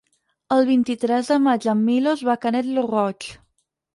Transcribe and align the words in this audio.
El 0.53 0.63
vint-i-tres 0.69 1.29
de 1.33 1.37
maig 1.43 1.67
en 1.75 1.83
Milos 1.89 2.25
va 2.29 2.33
a 2.37 2.39
Canet 2.47 2.73
lo 2.79 2.87
Roig. 2.89 3.31